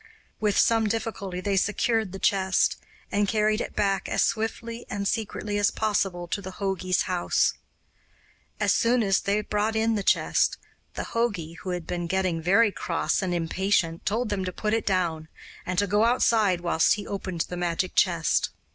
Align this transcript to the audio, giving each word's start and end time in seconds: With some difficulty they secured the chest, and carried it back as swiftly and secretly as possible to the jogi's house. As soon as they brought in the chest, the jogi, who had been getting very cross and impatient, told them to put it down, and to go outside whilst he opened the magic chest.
With 0.39 0.57
some 0.57 0.89
difficulty 0.89 1.41
they 1.41 1.55
secured 1.57 2.11
the 2.11 2.17
chest, 2.17 2.77
and 3.11 3.27
carried 3.27 3.61
it 3.61 3.75
back 3.75 4.09
as 4.09 4.23
swiftly 4.23 4.83
and 4.89 5.07
secretly 5.07 5.59
as 5.59 5.69
possible 5.69 6.27
to 6.29 6.41
the 6.41 6.53
jogi's 6.57 7.03
house. 7.03 7.53
As 8.59 8.73
soon 8.73 9.03
as 9.03 9.19
they 9.19 9.41
brought 9.41 9.75
in 9.75 9.93
the 9.93 10.01
chest, 10.01 10.57
the 10.95 11.09
jogi, 11.13 11.53
who 11.61 11.69
had 11.69 11.85
been 11.85 12.07
getting 12.07 12.41
very 12.41 12.71
cross 12.71 13.21
and 13.21 13.31
impatient, 13.31 14.03
told 14.03 14.29
them 14.29 14.43
to 14.43 14.51
put 14.51 14.73
it 14.73 14.87
down, 14.87 15.27
and 15.67 15.77
to 15.77 15.85
go 15.85 16.03
outside 16.03 16.61
whilst 16.61 16.95
he 16.95 17.05
opened 17.05 17.41
the 17.41 17.55
magic 17.55 17.93
chest. 17.93 18.49